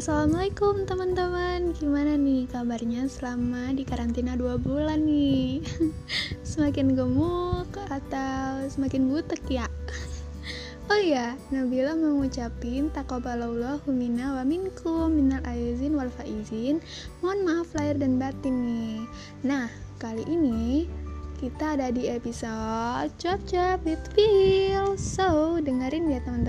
[0.00, 1.76] Assalamualaikum teman-teman.
[1.76, 5.60] Gimana nih kabarnya selama di karantina 2 bulan nih?
[6.56, 9.68] Semakin gemuk atau semakin butek ya?
[10.88, 16.80] Oh iya, Nabila mau ngucapin takobalallahu minna wa minkum minal aizin wal faizin.
[17.20, 19.04] Mohon maaf lahir dan batin nih.
[19.44, 19.68] Nah,
[20.00, 20.88] kali ini
[21.44, 26.39] kita ada di episode Cuap Cuap with Feel So, dengerin ya teman-teman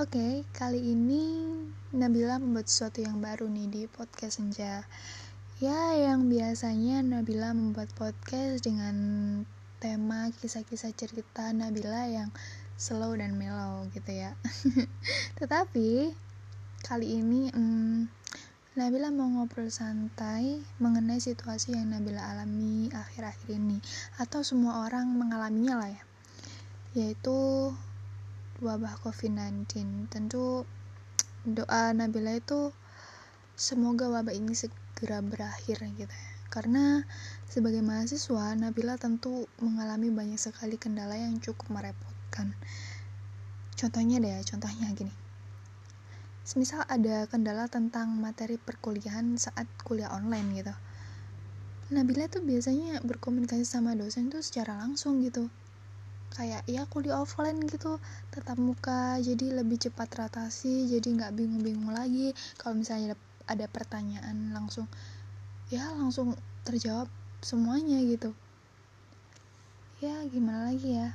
[0.00, 1.44] oke okay, kali ini
[1.92, 4.88] Nabila membuat sesuatu yang baru nih di podcast Senja.
[5.60, 8.96] Ya yang biasanya Nabila membuat podcast dengan
[9.76, 12.32] tema kisah-kisah cerita Nabila yang
[12.80, 14.32] slow dan mellow gitu ya.
[15.38, 16.16] Tetapi
[16.80, 18.08] kali ini hmm,
[18.80, 23.84] Nabila mau ngobrol santai mengenai situasi yang Nabila alami akhir-akhir ini.
[24.16, 26.02] Atau semua orang mengalaminya lah ya.
[26.96, 27.68] Yaitu
[28.60, 29.64] wabah COVID-19.
[30.12, 30.68] Tentu
[31.48, 32.76] doa Nabila itu
[33.56, 36.30] semoga wabah ini segera berakhir gitu ya.
[36.52, 37.06] Karena
[37.48, 42.52] sebagai mahasiswa, Nabila tentu mengalami banyak sekali kendala yang cukup merepotkan.
[43.80, 45.14] Contohnya deh, contohnya gini.
[46.44, 50.74] Semisal ada kendala tentang materi perkuliahan saat kuliah online gitu.
[51.96, 55.48] Nabila tuh biasanya berkomunikasi sama dosen tuh secara langsung gitu
[56.34, 57.98] kayak ya kuliah offline gitu.
[58.30, 62.32] Tetap muka jadi lebih cepat teratasi jadi nggak bingung-bingung lagi.
[62.56, 63.18] Kalau misalnya ada,
[63.50, 64.86] ada pertanyaan langsung
[65.70, 66.34] ya langsung
[66.66, 67.10] terjawab
[67.42, 68.34] semuanya gitu.
[70.00, 71.12] Ya gimana lagi ya?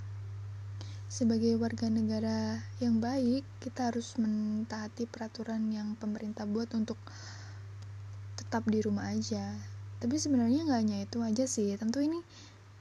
[1.05, 6.99] Sebagai warga negara yang baik kita harus mentaati peraturan yang pemerintah buat untuk
[8.35, 9.55] tetap di rumah aja.
[10.03, 11.71] Tapi sebenarnya nggak hanya itu aja sih.
[11.79, 12.19] Tentu ini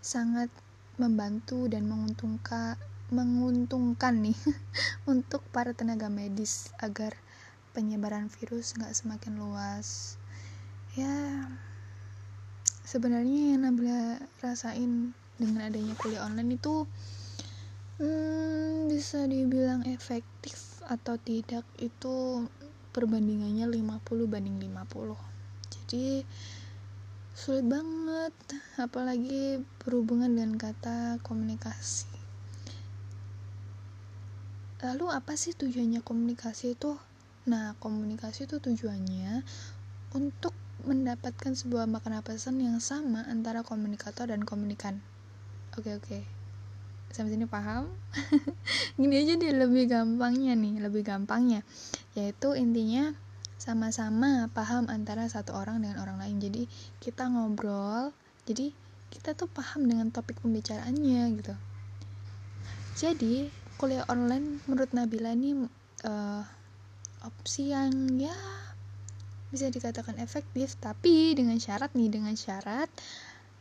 [0.02, 0.50] sangat
[0.96, 2.78] membantu dan menguntungkan
[3.12, 4.38] menguntungkan nih
[5.12, 7.14] untuk para tenaga medis agar
[7.76, 10.16] penyebaran virus nggak semakin luas.
[10.94, 11.50] Ya
[12.86, 16.86] sebenarnya yang Nabila rasain dengan adanya kuliah online itu
[17.98, 22.46] hmm, bisa dibilang efektif atau tidak itu
[22.94, 25.18] perbandingannya 50 banding 50
[25.74, 26.22] jadi
[27.34, 28.30] sulit banget
[28.78, 32.06] apalagi berhubungan dengan kata komunikasi.
[34.86, 36.94] Lalu apa sih tujuannya komunikasi itu?
[37.50, 39.42] Nah komunikasi itu tujuannya
[40.14, 40.54] untuk
[40.86, 45.02] mendapatkan sebuah makna pesan yang sama antara komunikator dan komunikan.
[45.74, 46.22] Oke oke.
[47.10, 47.90] Sampai sini paham?
[49.00, 51.66] Gini aja deh lebih gampangnya nih lebih gampangnya.
[52.14, 53.10] Yaitu intinya
[53.56, 56.36] sama-sama paham antara satu orang dengan orang lain.
[56.42, 56.62] Jadi
[57.00, 58.12] kita ngobrol
[58.44, 58.72] jadi
[59.08, 61.54] kita tuh paham dengan topik pembicaraannya gitu.
[62.94, 63.48] Jadi
[63.78, 65.66] kuliah online menurut Nabila ini
[66.06, 66.42] uh,
[67.24, 68.34] opsi yang ya
[69.48, 72.90] bisa dikatakan efektif tapi dengan syarat nih dengan syarat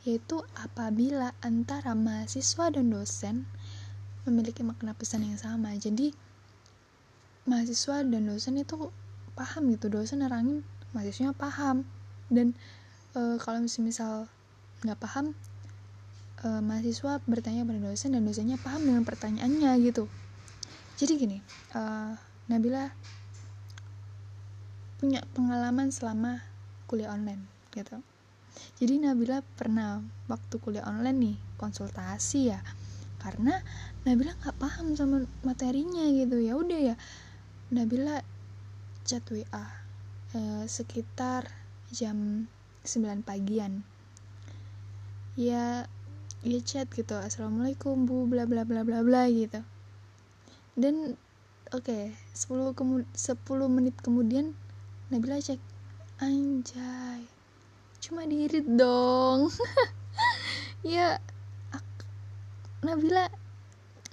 [0.03, 3.47] yaitu apabila antara mahasiswa dan dosen
[4.27, 5.71] memiliki makna pesan yang sama.
[5.79, 6.11] Jadi
[7.47, 8.91] mahasiswa dan dosen itu
[9.33, 10.61] paham gitu dosen nerangin
[10.93, 11.83] mahasiswanya paham.
[12.29, 12.53] Dan
[13.17, 14.29] e, kalau misal
[14.85, 15.33] nggak paham
[16.41, 20.05] e, mahasiswa bertanya pada dosen dan dosennya paham dengan pertanyaannya gitu.
[20.97, 21.37] Jadi gini
[21.73, 21.81] e,
[22.47, 22.93] Nabila
[25.03, 26.39] punya pengalaman selama
[26.87, 27.43] kuliah online
[27.75, 27.99] gitu.
[28.77, 29.99] Jadi Nabila pernah
[30.29, 32.61] waktu kuliah online nih konsultasi ya.
[33.19, 33.57] Karena
[34.05, 36.37] Nabila nggak paham sama materinya gitu.
[36.39, 36.95] Ya udah ya
[37.73, 38.21] Nabila
[39.03, 39.63] chat WA
[40.33, 41.51] eh, sekitar
[41.91, 42.47] jam
[42.87, 43.83] 9 pagian.
[45.35, 45.87] Ya
[46.43, 49.59] ya chat gitu assalamualaikum bu bla bla bla bla bla gitu.
[50.79, 51.19] Dan
[51.75, 54.55] oke okay, 10 kemu 10 menit kemudian
[55.11, 55.59] Nabila cek
[56.23, 57.27] anjay
[58.03, 59.47] cuma dirit dong.
[60.83, 61.15] Ya
[62.83, 63.31] Nabila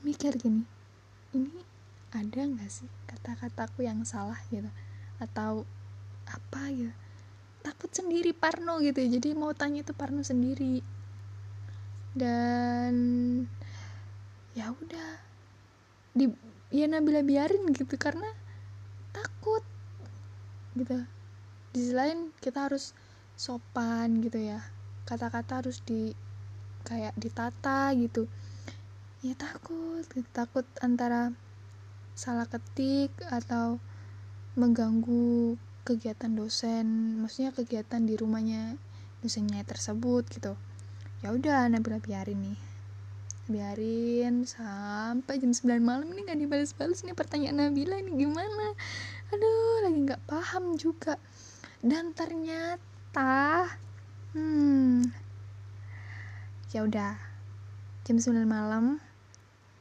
[0.07, 0.63] mikir gini
[1.35, 1.67] ini
[2.11, 4.67] ada nggak sih kata-kataku yang salah gitu?
[5.23, 5.63] Atau
[6.27, 6.91] apa ya?
[7.63, 8.99] Takut sendiri Parno gitu.
[8.99, 10.83] Jadi mau tanya itu Parno sendiri.
[12.11, 12.95] Dan
[14.59, 15.11] ya udah.
[16.11, 16.27] Di
[16.75, 18.27] ya Nabila biarin gitu karena
[19.15, 19.63] takut
[20.75, 21.07] gitu.
[21.71, 22.91] Di sisi lain kita harus
[23.39, 24.59] sopan gitu ya.
[25.07, 26.11] Kata-kata harus di
[26.83, 28.27] kayak ditata gitu.
[29.23, 30.03] Ya takut
[30.35, 31.31] takut antara
[32.21, 33.81] salah ketik atau
[34.61, 35.57] mengganggu
[35.89, 38.77] kegiatan dosen maksudnya kegiatan di rumahnya
[39.25, 40.53] dosennya tersebut gitu.
[41.25, 42.59] Ya udah Nabila biarin nih.
[43.49, 48.77] Biarin sampai jam 9 malam ini nggak dibalas-balas nih pertanyaan Nabila ini gimana?
[49.33, 51.17] Aduh lagi nggak paham juga.
[51.81, 53.65] Dan ternyata
[54.37, 55.09] hmm
[56.77, 57.17] ya udah.
[58.05, 59.01] Jam 9 malam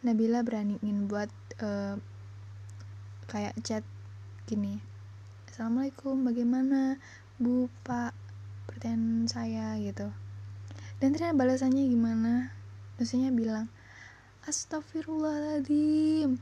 [0.04, 2.00] Nabila beraniin buat uh,
[3.30, 3.86] kayak chat
[4.50, 4.82] gini
[5.46, 6.98] Assalamualaikum bagaimana?
[7.38, 8.18] Bu Pak
[8.66, 10.10] pertanyaan saya gitu.
[10.98, 12.56] Dan ternyata balasannya gimana?
[12.96, 13.68] Dosennya bilang
[14.48, 16.40] Astagfirullahaladzim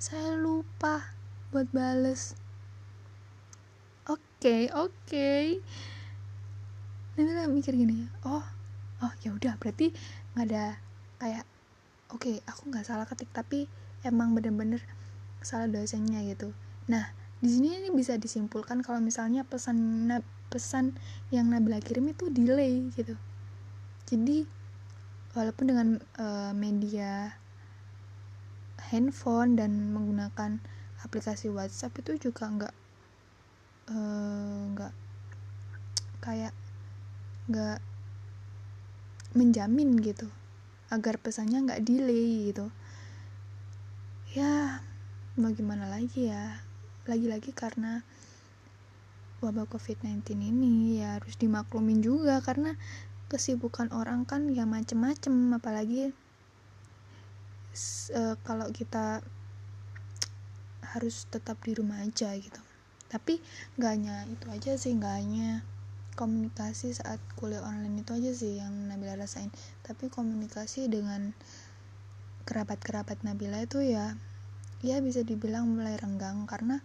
[0.00, 1.12] saya lupa
[1.50, 2.38] buat bales.
[4.08, 4.94] Oke okay, oke.
[5.04, 5.58] Okay.
[7.18, 8.46] Nabila mikir gini oh
[9.02, 9.90] oh ya udah berarti
[10.32, 10.78] nggak ada
[11.18, 11.44] kayak
[12.14, 13.66] oke okay, aku nggak salah ketik tapi
[14.06, 14.80] emang bener-bener
[15.40, 16.52] salah dosennya gitu.
[16.88, 20.08] Nah di sini ini bisa disimpulkan kalau misalnya pesan
[20.52, 20.92] pesan
[21.32, 23.16] yang Nabila kirim itu delay gitu.
[24.04, 24.44] Jadi
[25.32, 25.88] walaupun dengan
[26.18, 27.38] uh, media
[28.90, 30.58] handphone dan menggunakan
[31.00, 32.74] aplikasi WhatsApp itu juga nggak
[33.88, 34.98] eh, nggak uh,
[36.20, 36.52] kayak
[37.48, 37.78] nggak
[39.32, 40.28] menjamin gitu.
[40.90, 42.68] Agar pesannya nggak delay gitu.
[44.34, 44.82] Ya
[45.38, 46.58] mau gimana lagi ya?
[47.06, 48.02] Lagi-lagi karena
[49.40, 52.74] wabah covid-19 ini ya harus dimaklumin juga karena
[53.30, 56.10] kesibukan orang kan ya macem-macem apalagi
[58.12, 59.22] uh, kalau kita
[60.82, 62.60] harus tetap di rumah aja gitu.
[63.06, 63.38] Tapi
[63.78, 65.62] nggak hanya itu aja sih nggak hanya
[66.18, 69.54] komunikasi saat kuliah online itu aja sih yang Nabila rasain.
[69.86, 71.30] Tapi komunikasi dengan
[72.50, 74.18] kerabat-kerabat Nabila itu ya
[74.80, 76.80] ya bisa dibilang mulai renggang karena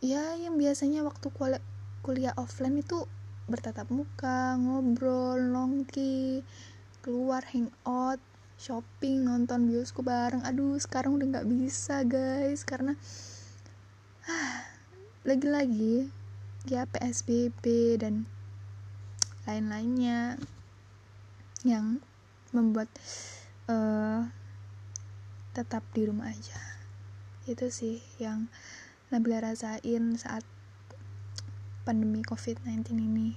[0.00, 1.62] ya yang biasanya waktu kuliah
[2.00, 3.04] kuliah offline itu
[3.50, 6.40] bertatap muka ngobrol nongki
[7.04, 8.22] keluar hangout
[8.60, 10.44] shopping nonton bioskop bareng.
[10.46, 12.94] Aduh sekarang udah nggak bisa guys karena
[14.28, 14.68] ah,
[15.26, 16.12] lagi-lagi
[16.68, 17.64] ya PSBB
[17.98, 18.28] dan
[19.48, 20.38] lain-lainnya
[21.66, 21.98] yang
[22.54, 22.86] membuat
[23.66, 24.29] uh,
[25.50, 26.70] tetap di rumah aja
[27.50, 28.46] itu sih yang
[29.10, 30.46] Nabila rasain saat
[31.82, 33.34] pandemi COVID-19 ini.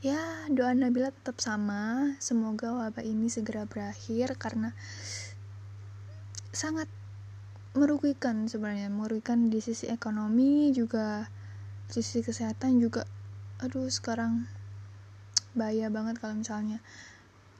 [0.00, 2.16] Ya, doa Nabila tetap sama.
[2.24, 4.72] Semoga wabah ini segera berakhir karena
[6.56, 6.88] sangat
[7.76, 11.28] merugikan sebenarnya, merugikan di sisi ekonomi juga
[11.92, 13.04] di sisi kesehatan juga.
[13.60, 14.48] Aduh, sekarang
[15.52, 16.80] bahaya banget kalau misalnya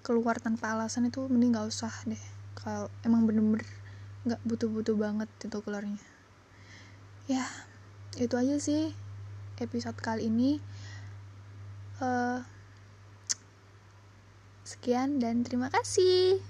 [0.01, 2.40] keluar tanpa alasan itu mending gak usah deh.
[2.61, 3.65] Kalau emang bener-bener
[4.29, 6.01] nggak butuh-butuh banget itu keluarnya.
[7.25, 7.47] Ya,
[8.21, 8.93] itu aja sih
[9.61, 10.57] episode kali ini
[12.01, 12.41] uh,
[14.65, 16.41] sekian dan terima kasih